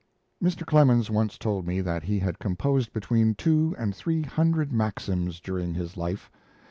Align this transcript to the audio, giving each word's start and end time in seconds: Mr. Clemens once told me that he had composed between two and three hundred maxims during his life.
Mr. 0.43 0.65
Clemens 0.65 1.11
once 1.11 1.37
told 1.37 1.67
me 1.67 1.79
that 1.79 2.01
he 2.05 2.17
had 2.17 2.39
composed 2.39 2.91
between 2.91 3.35
two 3.35 3.75
and 3.77 3.95
three 3.95 4.23
hundred 4.23 4.73
maxims 4.73 5.39
during 5.39 5.75
his 5.75 5.95
life. 5.95 6.31